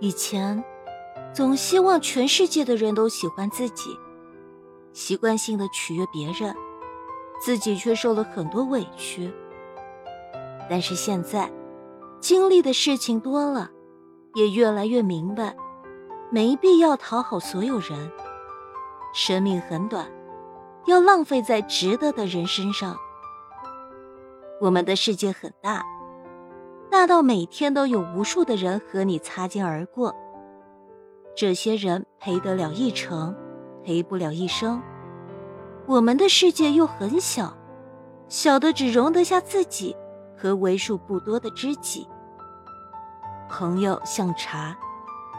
[0.00, 0.64] 以前，
[1.34, 3.98] 总希望全世界的人都喜欢自己，
[4.94, 6.56] 习惯性的取悦别人，
[7.38, 9.30] 自己却受了很多委屈。
[10.70, 11.52] 但是现在，
[12.18, 13.70] 经历的事情多了，
[14.34, 15.54] 也越来越明白，
[16.30, 18.10] 没必要讨好所有人。
[19.12, 20.10] 生命很短，
[20.86, 22.96] 要浪费在值得的人身上。
[24.62, 25.84] 我们的世界很大。
[26.90, 30.12] 大到每天都有无数的人和你擦肩而过，
[31.36, 33.34] 这些人陪得了一程，
[33.84, 34.82] 陪不了一生。
[35.86, 37.56] 我们的世界又很小，
[38.28, 39.96] 小的只容得下自己
[40.36, 42.08] 和为数不多的知己。
[43.48, 44.76] 朋友像茶，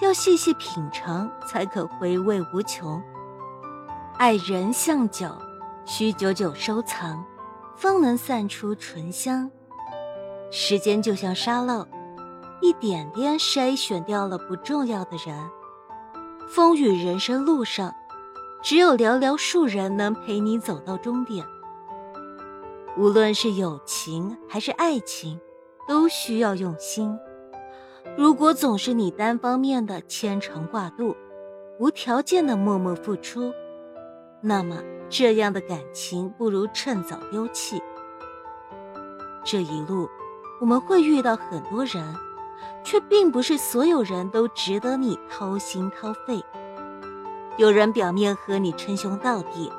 [0.00, 3.00] 要细细品尝才可回味无穷；
[4.18, 5.30] 爱人像酒，
[5.84, 7.24] 需久久收藏，
[7.76, 9.48] 方能散出醇香。
[10.50, 11.86] 时间就像沙漏，
[12.60, 15.36] 一点点筛选掉了不重要的人。
[16.48, 17.92] 风雨人生路上，
[18.62, 21.44] 只有寥寥数人能陪你走到终点。
[22.96, 25.38] 无论是友情还是爱情，
[25.88, 27.18] 都需要用心。
[28.16, 31.14] 如果总是你单方面的牵肠挂肚，
[31.78, 33.52] 无条件的默默付出，
[34.40, 34.78] 那么
[35.10, 37.82] 这样的感情不如趁早丢弃。
[39.44, 40.08] 这一路。
[40.58, 42.02] 我们会遇到很多人，
[42.82, 46.42] 却并不是所有人都值得你掏心掏肺。
[47.58, 49.70] 有人表面和你称兄道弟，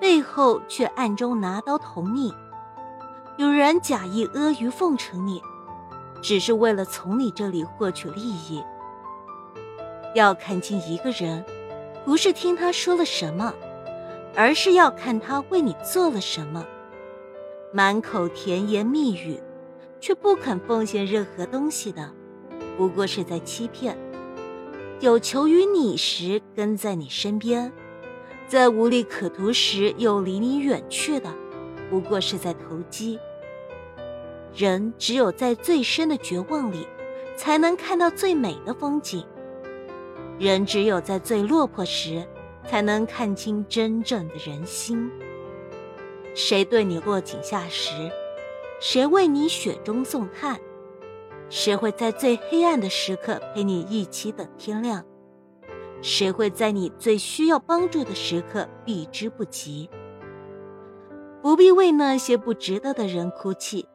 [0.00, 2.32] 背后却暗中拿刀捅你；
[3.36, 5.40] 有人假意阿谀奉承你，
[6.20, 8.62] 只是为了从你这里获取利益。
[10.14, 11.44] 要看清一个人，
[12.04, 13.52] 不是听他说了什么，
[14.34, 16.64] 而是要看他为你做了什么。
[17.72, 19.40] 满口甜言蜜语。
[20.04, 22.12] 却不肯奉献任何东西的，
[22.76, 23.94] 不过是在欺骗；
[25.00, 27.72] 有求于你时跟在你身边，
[28.46, 31.34] 在无利可图时又离你远去的，
[31.88, 33.18] 不过是在投机。
[34.54, 36.86] 人只有在最深的绝望里，
[37.34, 39.24] 才能看到最美的风景；
[40.38, 42.22] 人只有在最落魄时，
[42.68, 45.10] 才能看清真正的人心。
[46.34, 47.90] 谁对你落井下石？
[48.86, 50.60] 谁为你雪中送炭？
[51.48, 55.02] 谁会在最黑暗的时刻陪你一起等天亮？
[56.02, 59.88] 谁会在你最需要帮助的时刻避之不及？
[61.40, 63.88] 不必为那些不值得的人哭泣，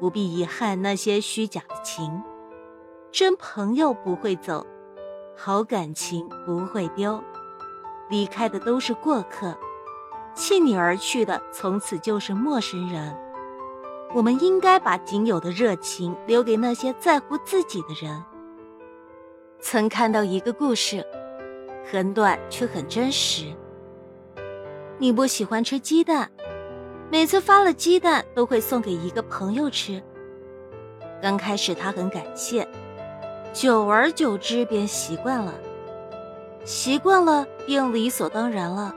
[0.00, 2.22] 不必遗憾那些虚假的情。
[3.12, 4.66] 真朋友不会走，
[5.36, 7.22] 好感情不会丢。
[8.08, 9.54] 离开的都是过客，
[10.34, 13.14] 弃你而去的从此就是陌生人。
[14.14, 18.24] 我们应该把仅有的热情留给那些在乎自己的人。
[19.60, 21.04] 曾看到一个故事，
[21.90, 23.44] 很短却很真实。
[24.96, 26.30] 你不喜欢吃鸡蛋，
[27.10, 30.02] 每次发了鸡蛋都会送给一个朋友吃。
[31.20, 32.66] 刚开始他很感谢，
[33.52, 35.52] 久而久之便习惯了，
[36.64, 38.94] 习惯了便理所当然了。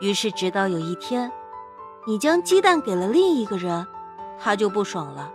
[0.00, 1.30] 于是直到有一天。
[2.06, 3.84] 你将鸡蛋给了另一个人，
[4.38, 5.32] 他就不爽了。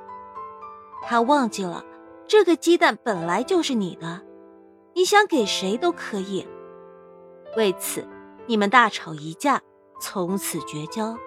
[1.03, 1.83] 他忘记了
[2.27, 4.21] 这个鸡蛋本来就是你的，
[4.93, 6.47] 你想给谁都可以。
[7.57, 8.07] 为此，
[8.45, 9.61] 你们大吵一架，
[9.99, 11.17] 从此绝交。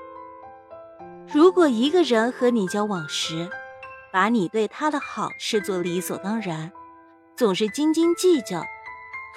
[1.30, 3.50] 如果一个人和你交往时，
[4.10, 6.72] 把你对他的好视作理所当然，
[7.36, 8.62] 总是斤斤计较，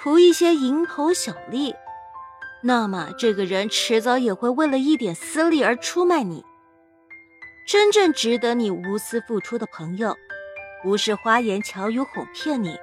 [0.00, 1.74] 图一些蝇头小利。
[2.60, 6.44] 那么，这个人迟早也会为了一点私利而出卖你。
[7.66, 10.16] 真正值得你无私付出的朋友，
[10.82, 12.76] 不是花言巧语哄骗你，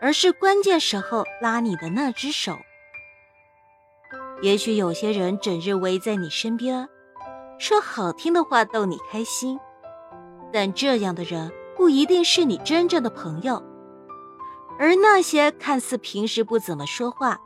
[0.00, 2.56] 而是关键时候拉你的那只手。
[4.42, 6.88] 也许有些人整日围在你身边，
[7.58, 9.58] 说好听的话逗你开心，
[10.52, 13.62] 但这样的人不一定是你真正的朋友。
[14.78, 17.40] 而那些看似平时不怎么说话，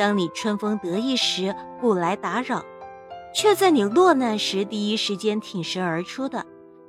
[0.00, 2.64] 当你春风得意时不来打扰，
[3.34, 6.46] 却在你落难时第一时间挺身而出的，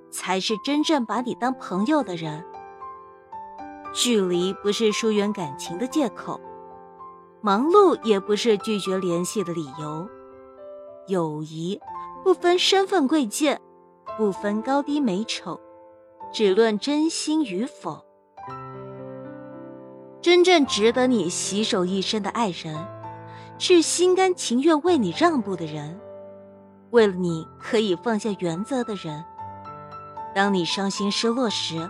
[0.10, 2.42] 才是真正把你当朋友的人。
[3.94, 6.40] 距离不是疏远感情的借口，
[7.42, 10.08] 忙碌也不是拒绝联系的理由。
[11.08, 11.82] 友谊
[12.24, 13.60] 不分身份贵贱，
[14.18, 15.60] 不分高低美丑，
[16.32, 18.06] 只论真心与否。
[20.22, 23.01] 真正值得你携手一生的爱人。
[23.64, 26.02] 是心甘情愿为你让步的人，
[26.90, 29.24] 为了你可以放下原则的人。
[30.34, 31.88] 当你伤心失落时，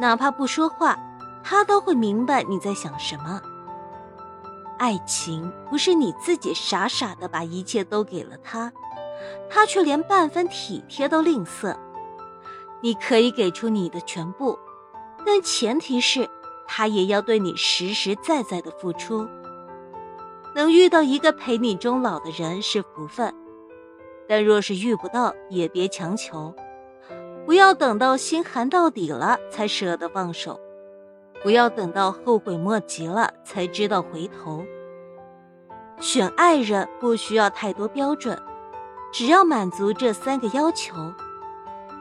[0.00, 0.98] 哪怕不说话，
[1.44, 3.40] 他都会明白你在想什么。
[4.78, 8.72] 爱情不是你自己傻傻的把一切都给了他，
[9.48, 11.76] 他却连半分体贴都吝啬。
[12.80, 14.58] 你可以给出你的全部，
[15.24, 16.28] 但前提是
[16.66, 19.24] 他也要对你实实在在的付出。
[20.56, 23.34] 能遇到一个陪你终老的人是福分，
[24.26, 26.54] 但若是遇不到，也别强求。
[27.44, 30.58] 不要等到心寒到底了才舍得放手，
[31.42, 34.64] 不要等到后悔莫及了才知道回头。
[36.00, 38.42] 选爱人不需要太多标准，
[39.12, 40.94] 只要满足这三个要求：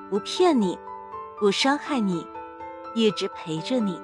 [0.09, 0.79] 不骗你，
[1.37, 2.25] 不伤害你，
[2.93, 3.99] 一直陪着你。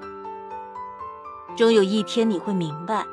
[1.56, 3.06] 终有一天你会明白，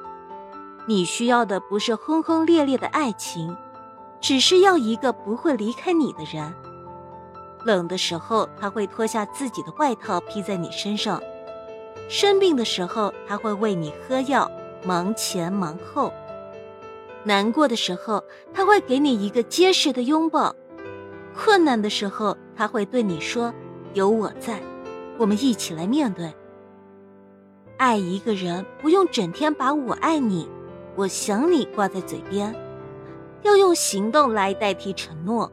[0.89, 3.55] 你需要的不是轰轰烈烈的爱情，
[4.23, 6.51] 只是要一个不会离开你的人。
[7.63, 11.21] 冷的时候，他会脱下自己的外套披在你身上；
[12.09, 14.51] 生病的时候，他会为你喝药，
[14.83, 16.11] 忙前忙后；
[17.23, 18.25] 难过的时候，
[18.55, 20.55] 他会给你一个结实的拥抱；
[21.37, 23.53] 困难的时候，他会对你说
[23.93, 24.63] ：“有我在，
[25.19, 26.33] 我们一起来面对。”
[27.77, 30.49] 爱一个人，不用整天把我爱你、
[30.99, 32.53] 我想你挂在嘴边，
[33.43, 35.49] 要用行动来代替承诺。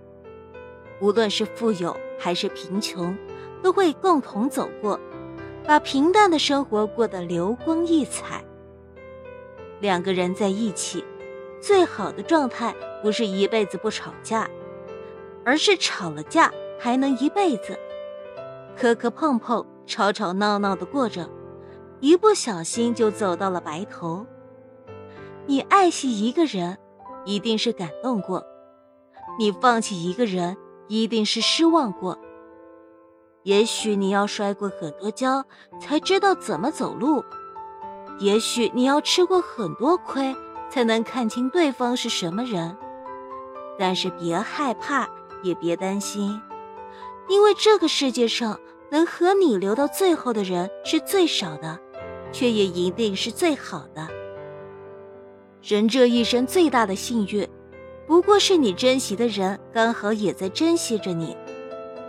[1.00, 3.16] 无论是富有还是贫穷，
[3.62, 5.00] 都会共同走过，
[5.64, 8.44] 把平淡的生活过得流光溢彩。
[9.82, 11.06] 两个人在一起，
[11.62, 14.50] 最好的状态不是一辈子不吵架，
[15.46, 17.78] 而是吵了架还能一辈子，
[18.76, 21.30] 磕磕碰碰、吵吵闹闹的过着，
[22.00, 24.26] 一不小心就走到了白头。
[25.48, 26.78] 你爱惜一个人，
[27.26, 28.42] 一定是感动过；
[29.40, 30.58] 你放弃一个人。
[30.88, 32.16] 一定是失望过。
[33.42, 35.44] 也许你要摔过很多跤，
[35.80, 37.24] 才知道怎么走路；
[38.20, 40.36] 也许你要吃过很多亏，
[40.70, 42.78] 才能看清对方是什么人。
[43.80, 45.10] 但是别害怕，
[45.42, 46.40] 也别担心，
[47.28, 48.60] 因为这个世界上
[48.92, 51.80] 能和你留到最后的人是最少的，
[52.32, 54.08] 却也一定是最好的。
[55.68, 57.48] 人这一生最大的幸运。
[58.06, 61.36] 不过是你珍惜的人刚好也在珍惜着你，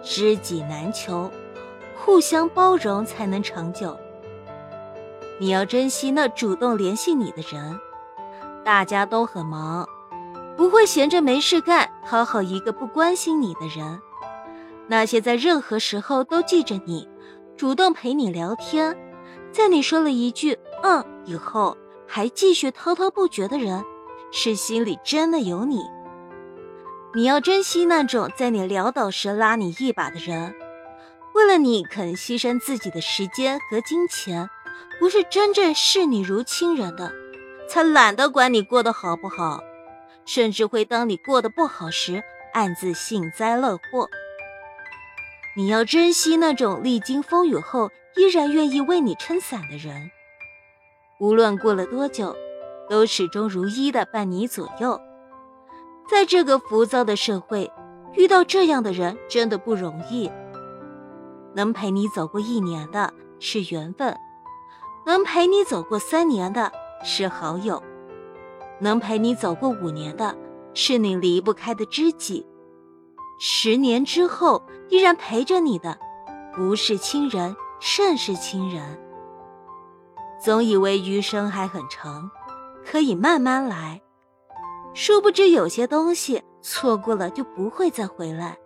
[0.02, 1.30] 知己难求，
[1.96, 3.96] 互相包容才能长久。
[5.38, 7.80] 你要珍惜那主动联系你的人，
[8.62, 9.88] 大家都很忙，
[10.54, 13.98] 不会闲着没事干讨好一个不关心你的人。
[14.86, 17.08] 那些在任何时候都记着你，
[17.56, 18.94] 主动陪你聊天，
[19.50, 21.74] 在你说了一句“嗯”以后
[22.06, 23.84] 还继续滔滔不绝的人。
[24.32, 25.80] 是心里真的有你，
[27.14, 30.54] 你要珍惜那种在你潦倒时拉你一把的人，
[31.32, 34.50] 为了你肯牺牲自己的时间和金钱，
[34.98, 37.12] 不是真正视你如亲人的，
[37.68, 39.60] 才懒得管你过得好不好，
[40.26, 44.08] 甚至会当你过得不好时暗自幸灾乐祸。
[45.56, 50.10] 你要珍惜那种历经风雨后依然愿意为你撑伞的人，
[51.18, 52.34] 无论过了多久。
[52.88, 55.00] 都始终如一的伴你左右，
[56.08, 57.68] 在这个浮躁的社会，
[58.14, 60.30] 遇到这样的人真的不容易。
[61.52, 64.16] 能陪你走过一年的是缘分，
[65.04, 66.70] 能陪你走过三年的
[67.02, 67.82] 是好友，
[68.78, 70.36] 能陪你走过五年的
[70.72, 72.46] 是你离不开的知己，
[73.40, 75.98] 十年之后依然陪着你的，
[76.54, 79.05] 不是亲人，胜是亲人。
[80.38, 82.30] 总以为余生还很长。
[82.84, 84.00] 可以慢慢来，
[84.94, 88.56] 殊不知有些东西错过了就不会再回来。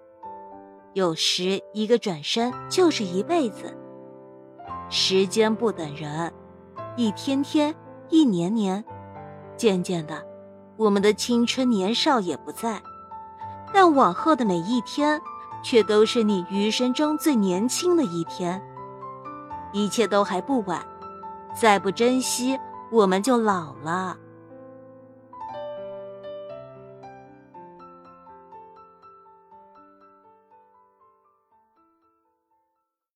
[0.93, 3.75] 有时一个转身就是一辈子。
[4.91, 6.31] 时间不等人，
[6.97, 7.75] 一天天，
[8.11, 8.85] 一年年，
[9.57, 10.23] 渐渐的，
[10.77, 12.83] 我们的青春年少也不在，
[13.73, 15.19] 但往后的每一天，
[15.63, 18.61] 却都是你余生中最年轻的一天。
[19.73, 20.85] 一切都还不晚，
[21.55, 22.59] 再不珍惜。
[22.91, 24.17] 我们就老了。